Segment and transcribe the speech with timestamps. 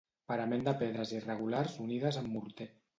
[0.31, 2.73] Parament de pedres irregulars unides amb morter.